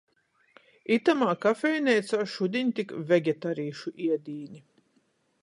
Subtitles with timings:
[0.95, 4.65] Itamā kafejneicā šudiņ tik vegetarīšu iedīni.